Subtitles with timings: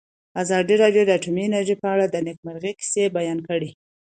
[0.43, 3.69] ازادي راډیو د اټومي انرژي په اړه د نېکمرغۍ کیسې بیان کړې.